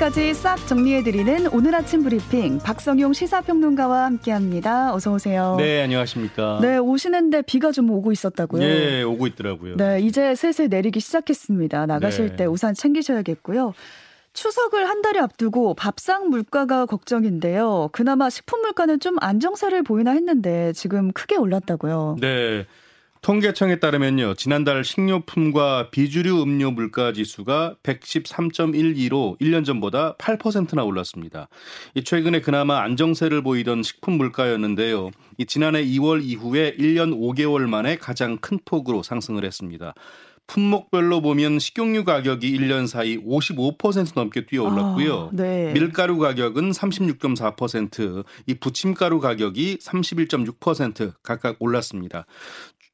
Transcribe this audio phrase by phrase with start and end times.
[0.00, 4.94] 소식까지 싹 정리해드리는 오늘 아침 브리핑 박성용 시사평론가와 함께합니다.
[4.94, 5.56] 어서 오세요.
[5.58, 6.58] 네, 안녕하십니까.
[6.62, 8.60] 네, 오시는데 비가 좀 오고 있었다고요.
[8.60, 9.76] 네, 오고 있더라고요.
[9.76, 11.84] 네, 이제 슬슬 내리기 시작했습니다.
[11.86, 12.36] 나가실 네.
[12.36, 13.74] 때 우산 챙기셔야겠고요.
[14.32, 17.90] 추석을 한 달이 앞두고 밥상 물가가 걱정인데요.
[17.92, 22.16] 그나마 식품 물가는 좀 안정세를 보이나 했는데 지금 크게 올랐다고요.
[22.20, 22.66] 네.
[23.22, 24.34] 통계청에 따르면요.
[24.34, 31.48] 지난달 식료품과 비주류 음료 물가 지수가 113.12로 1년 전보다 8%나 올랐습니다.
[32.02, 35.10] 최근에 그나마 안정세를 보이던 식품 물가였는데요.
[35.46, 39.92] 지난해 2월 이후에 1년 5개월 만에 가장 큰 폭으로 상승을 했습니다.
[40.46, 45.28] 품목별로 보면 식용유 가격이 1년 사이 55% 넘게 뛰어 올랐고요.
[45.28, 45.72] 아, 네.
[45.72, 52.26] 밀가루 가격은 36.4%, 이 부침가루 가격이 31.6% 각각 올랐습니다.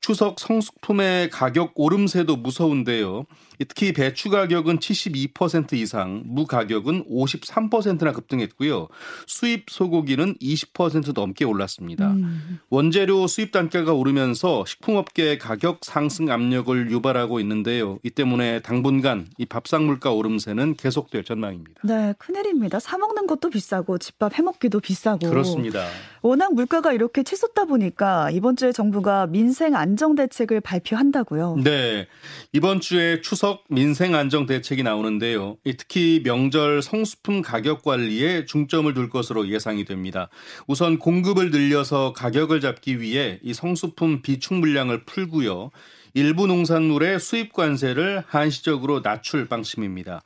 [0.07, 3.25] 추석 성수품의 가격 오름세도 무서운데요.
[3.65, 8.89] 특히 배추 가격은 72% 이상, 무 가격은 53%나 급등했고요.
[9.27, 12.13] 수입 소고기는 20% 넘게 올랐습니다.
[12.13, 12.59] 음.
[12.69, 17.99] 원재료 수입 단가가 오르면서 식품업계의 가격 상승 압력을 유발하고 있는데요.
[18.03, 21.81] 이 때문에 당분간 이 밥상 물가 오름세는 계속될 전망입니다.
[21.85, 22.81] 네, 큰일입니다.
[22.81, 25.29] 사 먹는 것도 비싸고 집밥 해 먹기도 비싸고.
[25.29, 25.87] 그렇습니다.
[26.23, 31.59] 워낙 물가가 이렇게 치솟다 보니까 이번 주에 정부가 민생 안정 대책을 발표한다고요.
[31.63, 32.07] 네.
[32.53, 35.57] 이번 주에 추석 추석 민생 안정 대책이 나오는데요.
[35.79, 40.29] 특히 명절 성수품 가격 관리에 중점을 둘 것으로 예상이 됩니다.
[40.67, 45.71] 우선 공급을 늘려서 가격을 잡기 위해 이 성수품 비축 물량을 풀고요.
[46.15, 50.23] 일부 농산물의 수입 관세를 한시적으로 낮출 방침입니다.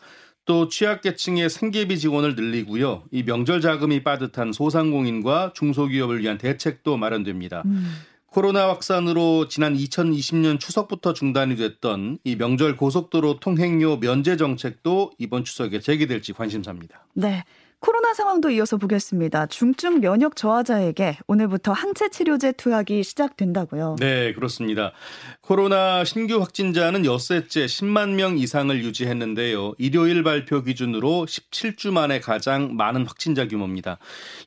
[0.47, 3.03] 또 취약계층의 생계비 지원을 늘리고요.
[3.11, 7.65] 이 명절 자금이 빠듯한 소상공인과 중소기업을 위한 대책도 마련됩니다.
[7.67, 7.93] 음.
[8.31, 15.81] 코로나 확산으로 지난 2020년 추석부터 중단이 됐던 이 명절 고속도로 통행료 면제 정책도 이번 추석에
[15.81, 17.07] 재개될지 관심사입니다.
[17.15, 17.45] 네.
[17.83, 19.47] 코로나 상황도 이어서 보겠습니다.
[19.47, 23.97] 중증 면역 저하자에게 오늘부터 항체 치료제 투약이 시작된다고요.
[23.99, 24.93] 네, 그렇습니다.
[25.41, 29.73] 코로나 신규 확진자는 엿새째 10만 명 이상을 유지했는데요.
[29.79, 33.97] 일요일 발표 기준으로 17주 만에 가장 많은 확진자 규모입니다.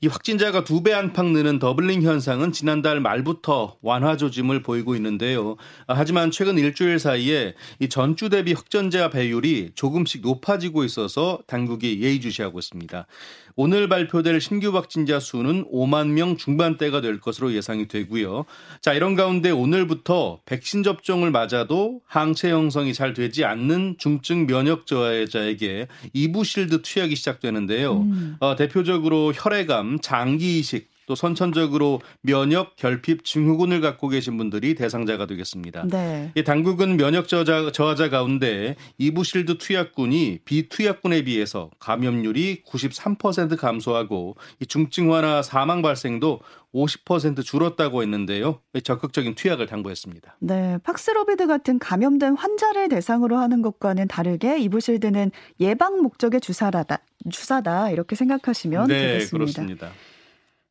[0.01, 5.55] 이 확진자가 두 배 안팎 느는 doubling 현상은 지난달 말부터 완화 조짐을 보이고 있는데요.
[5.87, 13.07] 하지만 최근 일주일 사이에 이 전주 대비 확진자 배율이 조금씩 높아지고 있어서 당국이 예의주시하고 있습니다.
[13.55, 18.45] 오늘 발표될 신규 확진자 수는 5만 명 중반대가 될 것으로 예상이 되고요.
[18.81, 25.87] 자, 이런 가운데 오늘부터 백신 접종을 맞아도 항체 형성이 잘 되지 않는 중증 면역 저하자에게
[26.13, 27.97] 이부실드 투약이 시작되는데요.
[28.01, 28.35] 음.
[28.39, 35.87] 어, 대표적으로 혈액암, 장기 이식, 또 선천적으로 면역 결핍 증후군을 갖고 계신 분들이 대상자가 되겠습니다.
[35.87, 36.31] 네.
[36.35, 45.41] 이 당국은 면역 저하자, 저하자 가운데 이부실드 투약군이 비투약군에 비해서 감염률이 93% 감소하고 이 중증화나
[45.41, 46.39] 사망 발생도
[46.73, 48.59] 50% 줄었다고 했는데요.
[48.83, 50.37] 적극적인 투약을 당부했습니다.
[50.39, 56.83] 네, 팍스로비드 같은 감염된 환자를 대상으로 하는 것과는 다르게 이부실드는 예방 목적의 주사다,
[57.31, 59.37] 주사다 이렇게 생각하시면 네, 되겠습니다.
[59.37, 59.91] 그렇습니다.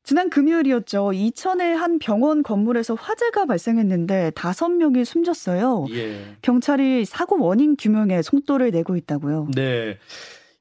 [0.04, 1.12] 지난 금요일이었죠.
[1.12, 5.86] 이천의 한 병원 건물에서 화재가 발생했는데 다섯 명이 숨졌어요.
[5.90, 6.36] 예.
[6.42, 9.48] 경찰이 사고 원인 규명에 속도를 내고 있다고요.
[9.54, 9.98] 네.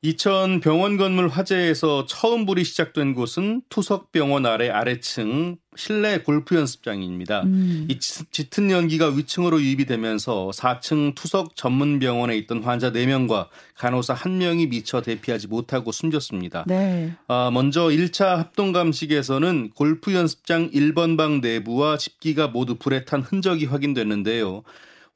[0.03, 7.43] 이천 병원 건물 화재에서 처음 불이 시작된 곳은 투석병원 아래 아래층 실내 골프 연습장입니다.
[7.43, 7.87] 음.
[7.89, 14.69] 이 짙은 연기가 위층으로 유입이 되면서 4층 투석 전문 병원에 있던 환자 4명과 간호사 1명이
[14.69, 16.65] 미처 대피하지 못하고 숨졌습니다.
[16.67, 17.13] 네.
[17.27, 23.65] 아, 먼저 1차 합동 감식에서는 골프 연습장 1번 방 내부와 집기가 모두 불에 탄 흔적이
[23.65, 24.63] 확인됐는데요.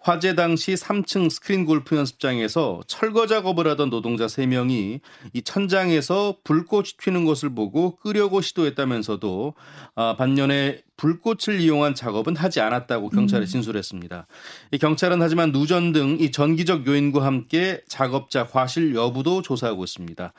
[0.05, 4.99] 화재 당시 3층 스크린 골프 연습장에서 철거 작업을 하던 노동자 3명이
[5.33, 9.55] 이 천장에서 불꽃이 튀는 것을 보고 끄려고 시도했다면서도
[9.95, 13.45] 아, 반년에 불꽃을 이용한 작업은 하지 않았다고 경찰에 음.
[13.45, 14.27] 진술했습니다.
[14.71, 20.33] 이 경찰은 하지만 누전 등 이 전기적 요인과 함께 작업자 과실 여부도 조사하고 있습니다.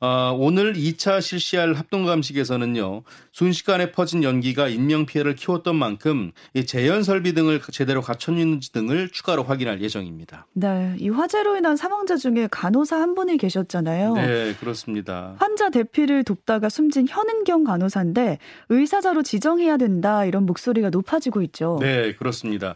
[0.00, 7.02] 어, 오늘 2차 실시할 합동 감식에서는요 순식간에 퍼진 연기가 인명 피해를 키웠던 만큼 이 재현
[7.02, 10.46] 설비 등을 제대로 갖췄는지 등을 추가로 확인할 예정입니다.
[10.54, 14.14] 네, 이 화재로 인한 사망자 중에 간호사 한 분이 계셨잖아요.
[14.14, 15.34] 네, 그렇습니다.
[15.38, 18.38] 환자 대피를 돕다가 숨진 현은경 간호사인데
[18.68, 20.01] 의사자로 지정해야 된다.
[20.02, 21.78] 된다 이런 목소리가 높아지고 있죠.
[21.80, 22.74] 네, 그렇습니다.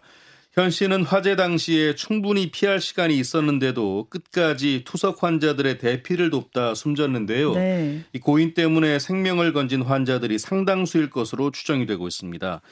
[0.52, 7.52] 현 씨는 화재 당시에 충분히 피할 시간이 있었는데도 끝까지 투석 환자들의 대피를 돕다 숨졌는데요.
[7.52, 8.00] 네.
[8.14, 12.62] 이 고인 때문에 생명을 건진 환자들이 상당수일 것으로 추정이 되고 있습니다.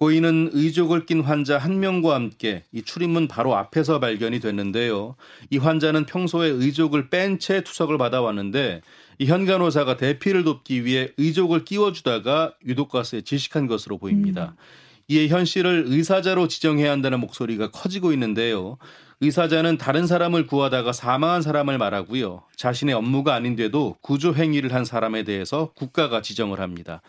[0.00, 5.14] 고인은 의족을 낀 환자 한 명과 함께 이 출입문 바로 앞에서 발견이 됐는데요.
[5.50, 8.80] 이 환자는 평소에 의족을 뺀 채 투석을 받아왔는데
[9.18, 14.54] 이 현간호사가 대피를 돕기 위해 의족을 끼워주다가 유독가스에 질식한 것으로 보입니다.
[14.56, 14.62] 음.
[15.08, 18.78] 이에 현 씨를 의사자로 지정해야 한다는 목소리가 커지고 있는데요.
[19.20, 22.44] 의사자는 다른 사람을 구하다가 사망한 사람을 말하고요.
[22.56, 27.02] 자신의 업무가 아닌데도 구조 행위를 한 사람에 대해서 국가가 지정을 합니다.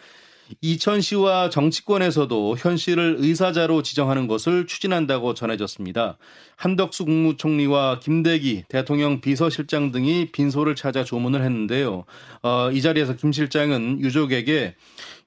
[0.59, 6.17] 이천시와 정치권에서도 현 씨를 의사자로 지정하는 것을 추진한다고 전해졌습니다.
[6.55, 12.05] 한덕수 국무총리와 김대기 대통령 비서실장 등이 빈소를 찾아 조문을 했는데요.
[12.43, 14.75] 어, 이 자리에서 김 실장은 유족에게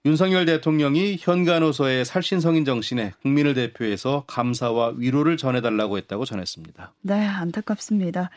[0.07, 6.93] 윤석열 대통령이 현 간호서의 살신성인 정신에 국민을 대표해서 감사와 위로를 전해달라고 했다고 전했습니다.
[7.01, 8.29] 네, 안타깝습니다.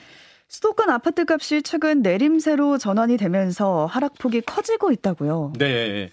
[0.47, 5.53] 수도권 아파트 값이 최근 내림세로 전환이 되면서 하락폭이 커지고 있다고요.
[5.59, 6.09] 네.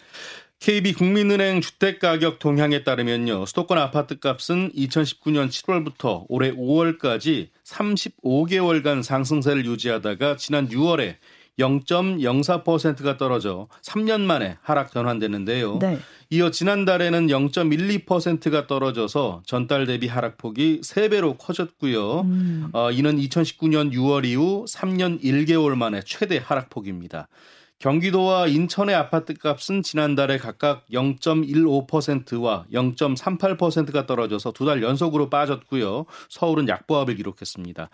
[0.65, 3.45] KB 국민은행 주택가격 동향에 따르면요.
[3.45, 11.17] 수도권 아파트 값은 2019년 7월부터 올해 5월까지 35개월간 상승세를 유지하다가 지난 6월에
[11.59, 15.81] 0.04%가 떨어져 3년 만에 하락 전환됐는데요.
[15.81, 15.99] 네.
[16.31, 22.21] 이어 지난달에는 0.12%가 떨어져서 전달 대비 하락폭이 3배로 커졌고요.
[22.23, 22.69] 음.
[22.73, 27.29] 어, 이는 2019년 6월 이후 3년 1개월 만에 최대 하락폭입니다.
[27.81, 36.07] 경기도와 인천의 아파트 값은 지난달에 각각 0.15%와 0.38%가 떨어져서 두 달 연속으로 빠졌고요.
[36.31, 37.91] 서울은 약보합을 기록했습니다.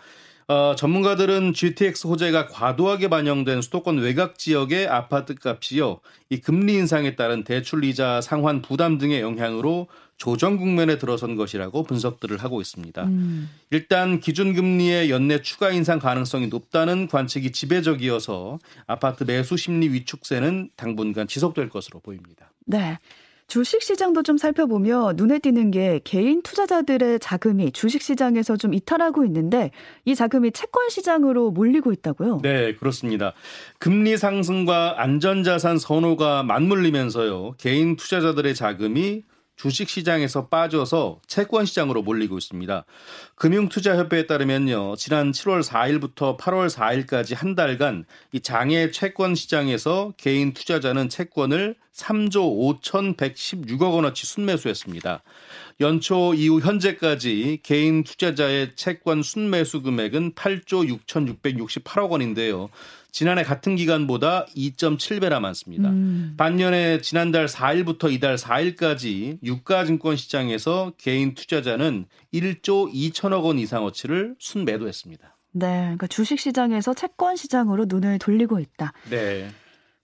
[0.47, 5.99] 어, 전문가들은 GTX 호재가 과도하게 반영된 수도권 외곽 지역의 아파트 값이요.
[6.29, 9.87] 이 금리 인상에 따른 대출 이자 상환 부담 등의 영향으로
[10.21, 13.05] 조정 국면에 들어선 것이라고 분석들을 하고 있습니다.
[13.05, 13.49] 음.
[13.71, 21.69] 일단 기준금리의 연내 추가 인상 가능성이 높다는 관측이 지배적이어서 아파트 매수 심리 위축세는 당분간 지속될
[21.69, 22.51] 것으로 보입니다.
[22.67, 22.99] 네.
[23.47, 29.71] 주식 시장도 좀 살펴보며 눈에 띄는 게 개인 투자자들의 자금이 주식 시장에서 좀 이탈하고 있는데
[30.05, 32.41] 이 자금이 채권 시장으로 몰리고 있다고요?
[32.43, 33.33] 네, 그렇습니다.
[33.79, 37.55] 금리 상승과 안전자산 선호가 맞물리면서요.
[37.57, 39.23] 개인 투자자들의 자금이
[39.61, 42.83] 주식 시장에서 빠져서 채권 시장으로 몰리고 있습니다.
[43.35, 44.95] 금융투자협회에 따르면요.
[44.95, 52.81] 지난 7월 4일부터 8월 4일까지 한 달간 이 장외 채권 시장에서 개인 투자자는 채권을 3조
[52.81, 55.21] 5,116억 원어치 순매수했습니다.
[55.79, 62.69] 연초 이후 현재까지 개인 투자자의 채권 순매수 금액은 8조 6,668억 원인데요.
[63.11, 65.89] 지난해 같은 기간보다 2.7배나 많습니다.
[65.89, 66.35] 음.
[66.37, 75.37] 반면에 지난달 4일부터 이달 4일까지 유가증권 시장에서 개인 투자자는 1조 2천억 원 이상어치를 순매도했습니다.
[75.53, 78.93] 네, 그러니까 주식 시장에서 채권 시장으로 눈을 돌리고 있다.
[79.09, 79.49] 네.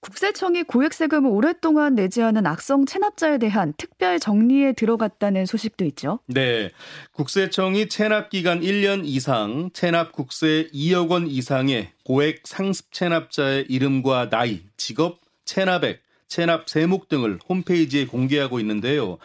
[0.08, 6.20] 국세청이 고액세금을 오랫동안 내지 않은 악성 체납자에 대한 특별 정리에 들어갔다는 소식도 있죠.
[6.28, 6.72] 네.
[7.12, 14.62] 국세청이 체납 기간 1년 이상 체납 국세 2억 원 이상의 고액 상습 체납자의 이름과 나이,
[14.78, 19.18] 직업, 체납액, 체납 세목 등을 홈페이지에 공개하고 있는데요.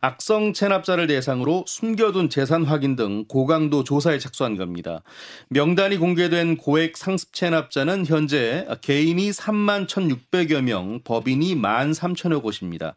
[0.00, 5.02] 악성 체납자를 대상으로 숨겨둔 재산 확인 등 고강도 조사에 착수한 겁니다.
[5.48, 12.94] 명단이 공개된 고액 상습 체납자는 현재 개인이 3만 1,600여 명, 법인이 1만 3천여 곳입니다.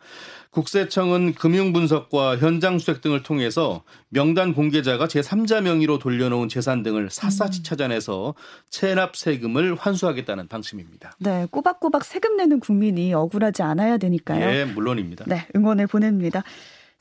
[0.52, 7.62] 국세청은 금융 분석과 현장 수색 등을 통해서 명단 공개자가 제3자 명의로 돌려놓은 재산 등을 샅샅이
[7.62, 7.64] 음.
[7.64, 8.36] 찾아내서
[8.70, 11.14] 체납 세금을 환수하겠다는 방침입니다.
[11.20, 14.46] 네, 꼬박꼬박 세금 내는 국민이 억울하지 않아야 되니까요.
[14.46, 15.24] 네, 물론입니다.
[15.26, 16.44] 네, 응원을 보냅니다.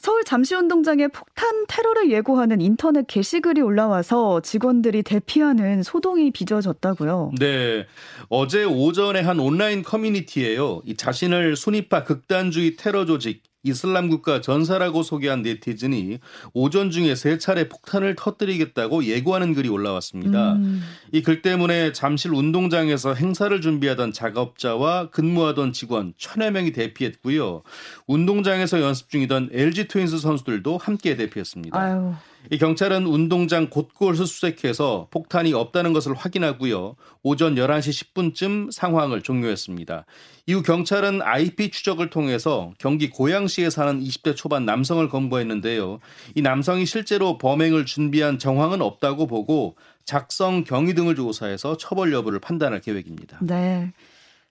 [0.00, 7.33] 서울 잠시운동장에 폭탄 테러를 예고하는 인터넷 게시글이 올라와서 직원들이 대피하는 소동이 빚어졌다고요.
[7.38, 7.87] 네.
[8.30, 10.80] 어제 오전에 한 온라인 커뮤니티에요.
[10.87, 16.19] 이 자신을 순위파 극단주의 테러 조직 이슬람 국가 전사라고 소개한 네티즌이
[16.55, 20.55] 오전 중에 세 차례 폭탄을 터뜨리겠다고 예고하는 글이 올라왔습니다.
[20.55, 20.83] 음.
[21.12, 27.62] 이글 때문에 잠실 운동장에서 행사를 준비하던 작업자와 근무하던 직원 천여 명이 대피했고요.
[28.07, 31.79] 운동장에서 연습 중이던 LG 트윈스 선수들도 함께 대피했습니다.
[31.79, 32.14] 아유.
[32.50, 36.97] 이 경찰은 운동장 곳곳을 수색해서 폭탄이 없다는 것을 확인하고요.
[37.23, 40.06] 오전 11시 10분쯤 상황을 종료했습니다.
[40.47, 46.00] 이후 경찰은 IP 추적을 통해서 경기 고양시에 사는 20대 초반 남성을 검거했는데요.
[46.35, 52.80] 이 남성이 실제로 범행을 준비한 정황은 없다고 보고 작성 경위 등을 조사해서 처벌 여부를 판단할
[52.80, 53.38] 계획입니다.
[53.42, 53.92] 네.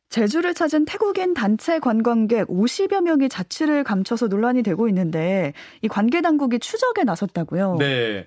[0.10, 6.60] 제주를 찾은 태국인 단체 관광객 50여 명이 자취를 감춰서 논란이 되고 있는데 이 관계 당국이
[6.60, 7.78] 추적에 나섰다고요.
[7.80, 8.26] 네.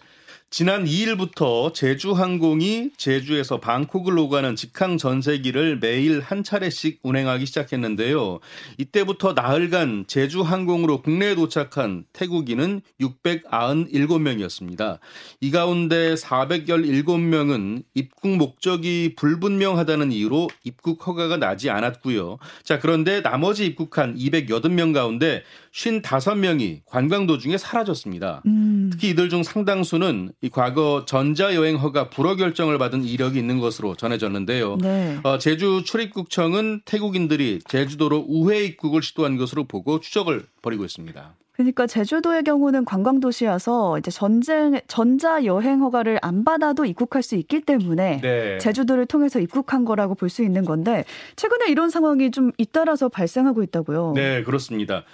[0.53, 8.39] 지난 2일부터 제주항공이 제주에서 방콕을 오가는 직항 전세기를 매일 한 차례씩 운행하기 시작했는데요.
[8.77, 14.99] 이때부터 나흘간 제주항공으로 국내에 도착한 태국인은 697명이었습니다.
[15.41, 22.37] 이 가운데 417명은 입국 목적이 불분명하다는 이유로 입국 허가가 나지 않았고요.
[22.63, 28.43] 자, 그런데 나머지 입국한 208명 가운데 55명이 관광 도중에 사라졌습니다.
[28.45, 28.91] 음.
[28.93, 34.77] 특히 이들 중 상당수는 이 과거 전자여행 허가 불허 결정을 받은 이력이 있는 것으로 전해졌는데요.
[34.81, 35.19] 네.
[35.23, 41.35] 어, 제주 출입국청은 태국인들이 제주도로 우회 입국을 시도한 것으로 보고 추적을 벌이고 있습니다.
[41.53, 47.61] 그러니까 제주도의 경우는 관광 도시여서 이제 전쟁 전자 여행 허가를 안 받아도 입국할 수 있기
[47.61, 48.59] 때문에 네.
[48.59, 51.05] 제주도를 통해서 입국한 거라고 볼 수 있는 건데
[51.37, 54.15] 최근에 이런 상황이 좀 잇따라서 발생하고 있다고요.
[54.17, 55.05] 네, 그렇습니다.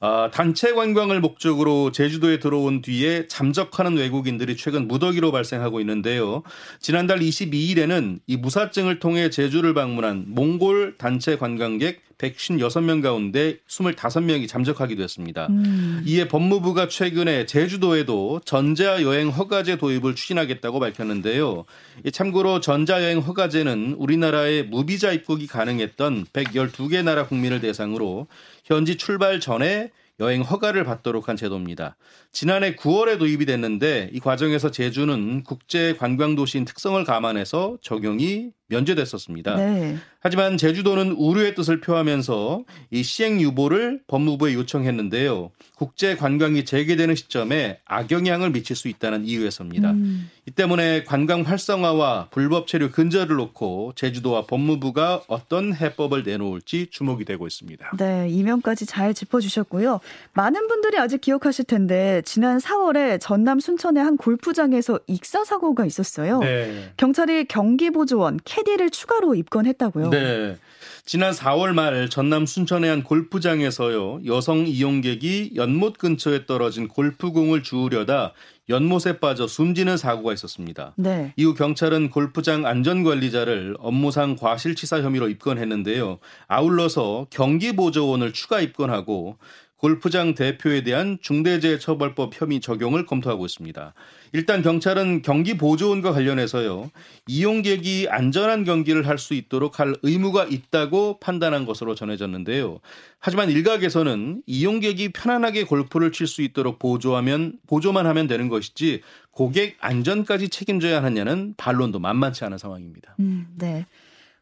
[0.00, 6.42] 아, 단체 관광을 목적으로 제주도에 들어온 뒤에 잠적하는 외국인들이 최근 무더기로 발생하고 있는데요.
[6.78, 15.46] 지난달 22일에는 이 무사증을 통해 제주를 방문한 몽골 단체 관광객 156명 가운데 25명이 잠적하기도 했습니다.
[15.50, 16.02] 음.
[16.06, 21.64] 이에 법무부가 최근에 제주도에도 전자여행 허가제 도입을 추진하겠다고 밝혔는데요.
[22.12, 28.26] 참고로 전자여행 허가제는 우리나라에 무비자 입국이 가능했던 112개 나라 국민을 대상으로
[28.64, 31.96] 현지 출발 전에 여행 허가를 받도록 한 제도입니다.
[32.32, 39.56] 지난해 9월에 도입이 됐는데 이 과정에서 제주는 국제 관광 도시인 특성을 감안해서 적용이 면제됐었습니다.
[39.56, 39.96] 네.
[40.20, 45.50] 하지만 제주도는 우려의 뜻을 표하면서 이 시행 유보를 법무부에 요청했는데요.
[45.76, 49.90] 국제 관광이 재개되는 시점에 악영향을 미칠 수 있다는 이유에서입니다.
[49.90, 50.30] 음.
[50.46, 57.46] 이 때문에 관광 활성화와 불법 체류 근절을 놓고 제주도와 법무부가 어떤 해법을 내놓을지 주목이 되고
[57.46, 57.90] 있습니다.
[57.98, 60.00] 네, 이면까지 잘 짚어주셨고요.
[60.32, 66.38] 많은 분들이 아직 기억하실 텐데 지난 4월에 전남 순천의 한 골프장에서 익사 사고가 있었어요.
[66.38, 66.92] 네.
[66.96, 70.05] 경찰이 경기 보조원 캐디를 추가로 입건했다고요.
[70.10, 70.56] 네.
[71.04, 74.22] 지난 4월 말 전남 순천의 한 골프장에서요.
[74.26, 78.32] 여성 이용객이 연못 근처에 떨어진 골프공을 주우려다
[78.68, 80.94] 연못에 빠져 숨지는 사고가 있었습니다.
[80.96, 81.32] 네.
[81.36, 86.18] 이후 경찰은 골프장 안전관리자를 업무상 과실치사 혐의로 입건했는데요.
[86.48, 89.36] 아울러서 경기보조원을 추가 입건하고
[89.78, 93.92] 골프장 대표에 대한 중대재해처벌법 혐의 적용을 검토하고 있습니다.
[94.32, 96.90] 일단 경찰은 경기 보조원과 관련해서요.
[97.26, 102.80] 이용객이 안전한 경기를 할 수 있도록 할 의무가 있다고 판단한 것으로 전해졌는데요.
[103.18, 110.48] 하지만 일각에서는 이용객이 편안하게 골프를 칠 수 있도록 보조하면 보조만 하면 되는 것이지 고객 안전까지
[110.50, 113.16] 책임져야 하느냐는 반론도 만만치 않은 상황입니다.
[113.20, 113.86] 음, 네.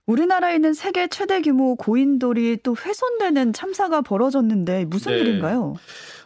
[0.06, 5.20] 우리나라에 있는 세계 최대 규모 고인돌이 또 훼손되는 참사가 벌어졌는데 무슨 네.
[5.20, 5.74] 일인가요?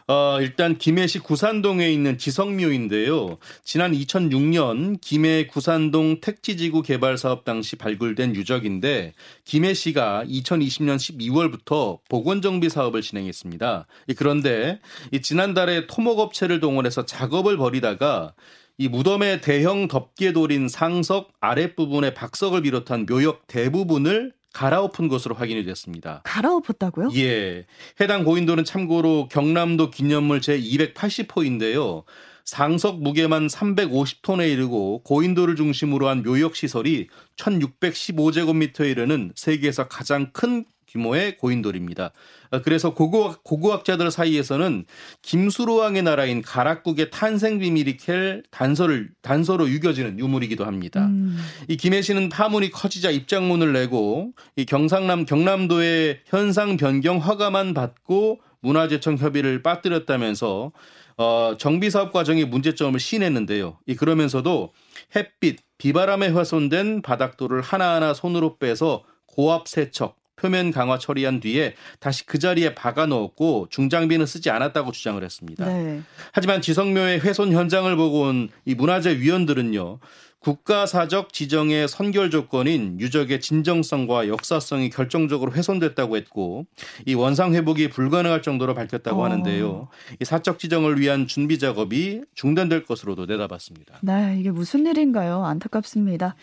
[0.07, 3.37] 어, 일단 김해시 구산동에 있는 지성묘인데요.
[3.63, 9.13] 지난 2006년 김해 구산동 택지지구 개발 사업 당시 발굴된 유적인데
[9.45, 13.85] 김해시가 2020년 12월부터 복원정비 사업을 진행했습니다.
[14.17, 14.79] 그런데
[15.21, 18.33] 지난달에 토목업체를 동원해서 작업을 벌이다가
[18.81, 26.21] 이 무덤의 대형 덮개 돌인 상석 아랫부분의 박석을 비롯한 묘역 대부분을 갈아엎은 것으로 확인이 됐습니다.
[26.23, 27.09] 갈아엎었다고요?
[27.17, 27.65] 예.
[27.99, 32.05] 해당 고인돌은 참고로 경남도 기념물 제280호인데요.
[32.45, 41.37] 상석 무게만 350톤에 이르고 고인돌을 중심으로 한 묘역 시설이 1615제곱미터에 이르는 세계에서 가장 큰 규모의
[41.37, 42.11] 고인돌입니다.
[42.51, 44.85] 어, 그래서 고고, 고고학자들 사이에서는
[45.21, 51.05] 김수로왕의 나라인 가락국의 탄생 비밀이 캘 단서를 단서로 유겨지는 유물이기도 합니다.
[51.05, 51.37] 음.
[51.67, 59.63] 이 김해시는 파문이 커지자 입장문을 내고 이 경상남 경남도의 현상 변경 허가만 받고 문화재청 협의를
[59.63, 60.71] 빠뜨렸다면서
[61.17, 63.77] 어, 정비 사업 과정의 문제점을 시인했는데요.
[63.85, 64.71] 이 그러면서도
[65.15, 72.39] 햇빛, 비바람에 훼손된 바닥돌을 하나하나 손으로 빼서 고압 세척, 표면 강화 처리한 뒤에 다시 그
[72.39, 75.65] 자리에 박아 넣었고 중장비는 쓰지 않았다고 주장을 했습니다.
[75.65, 76.01] 네.
[76.31, 79.99] 하지만 지성묘의 훼손 현장을 보고 온 이 문화재 위원들은요.
[80.39, 86.65] 국가사적 지정의 선결 조건인 유적의 진정성과 역사성이 결정적으로 훼손됐다고 했고
[87.05, 89.25] 이 원상 회복이 불가능할 정도로 밝혔다고 어.
[89.25, 89.89] 하는데요.
[90.21, 93.99] 이 사적 지정을 위한 준비 작업이 중단될 것으로도 내다봤습니다.
[94.01, 95.43] 네, 이게 무슨 일인가요?
[95.45, 96.35] 안타깝습니다.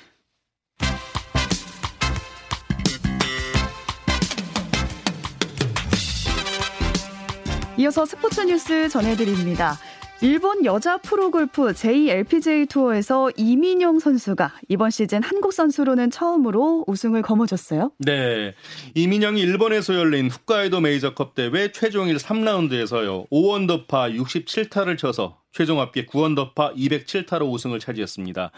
[7.79, 9.79] 이어서 스포츠 뉴스 전해드립니다.
[10.23, 17.93] 일본 여자 프로골프 JLPGA 투어에서 이민영 선수가 이번 시즌 한국 선수로는 처음으로 우승을 거머쥐었어요.
[17.99, 18.55] 네.
[18.95, 23.29] 이민영이 일본에서 열린 홋카이도 메이저컵 대회 최종일 3라운드에서요.
[23.29, 28.51] 5원더파 67타를 쳐서 최종 합계 9원더파 207타로 우승을 차지했습니다.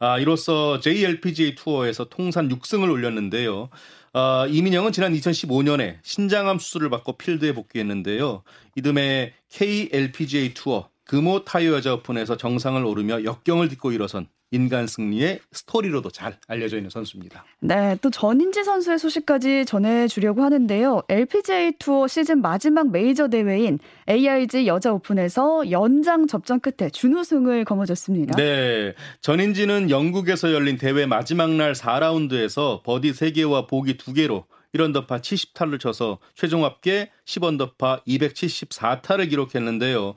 [0.00, 3.70] 아, 이로써 JLPGA 투어에서 통산 6승을 올렸는데요.
[4.18, 8.44] 아, 이민영은 지난 2015년에 신장암 수술을 받고 필드에 복귀했는데요.
[8.74, 16.10] 이듬해 KLPGA 투어 금호 타이어 여자 오픈에서 정상을 오르며 역경을 딛고 일어선 인간 승리의 스토리로도
[16.10, 17.44] 잘 알려져 있는 선수입니다.
[17.60, 21.02] 네, 또 전인지 선수의 소식까지 전해주려고 하는데요.
[21.08, 28.36] LPGA 투어 시즌 마지막 메이저 대회인 ARG 여자 오픈에서 연장 접전 끝에 준우승을 거머쥐었습니다.
[28.36, 34.44] 네, 전인지는 영국에서 열린 대회 마지막 날 4라운드에서 버디 3개와 보기 2개로
[34.76, 40.14] 1언더파 70타를 쳐서 최종 합계 10언더파 274타를 기록했는데요.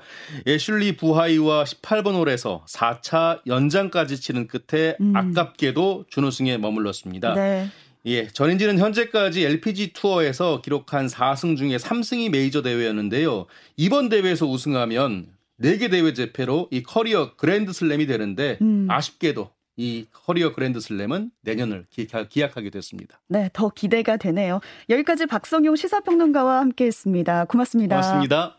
[0.47, 5.15] 애슐리 부하이와 18번 홀에서 4차 연장까지 치는 끝에 음.
[5.15, 7.33] 아깝게도 준우승에 머물렀습니다.
[7.33, 7.69] 네.
[8.05, 13.45] 예, 전인지는 현재까지 LPG 투어에서 기록한 4승 중에 3승이 메이저 대회였는데요.
[13.75, 15.27] 이번 대회에서 우승하면
[15.61, 18.87] 4개 대회 제패로 이 커리어 그랜드 슬램이 되는데 음.
[18.89, 23.21] 아쉽게도 이 커리어 그랜드 슬램은 내년을 기약하게 됐습니다.
[23.27, 24.59] 네, 더 기대가 되네요.
[24.89, 27.45] 여기까지 박성용 시사평론가와 함께했습니다.
[27.45, 27.95] 고맙습니다.
[27.95, 28.58] 고맙습니다.